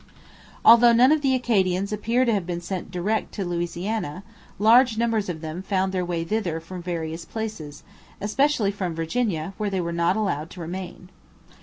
Although 0.65 0.93
none 0.93 1.11
of 1.11 1.21
the 1.21 1.35
Acadians 1.35 1.93
appear 1.93 2.25
to 2.25 2.33
have 2.33 2.47
been 2.47 2.59
sent 2.59 2.89
direct 2.89 3.35
to 3.35 3.45
Louisiana, 3.45 4.23
large 4.57 4.97
numbers 4.97 5.29
of 5.29 5.41
them 5.41 5.61
found 5.61 5.91
their 5.91 6.03
way 6.03 6.23
thither 6.23 6.59
from 6.59 6.81
various 6.81 7.23
places, 7.23 7.83
especially 8.19 8.71
from 8.71 8.95
Virginia, 8.95 9.53
where 9.59 9.69
they 9.69 9.79
were 9.79 9.91
not 9.93 10.15
allowed 10.17 10.49
to 10.49 10.59
remain. 10.59 11.09